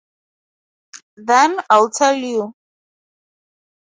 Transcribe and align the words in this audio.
Then 1.15 1.59
I'll 1.69 1.91
tell 1.91 2.15
you. 2.15 2.55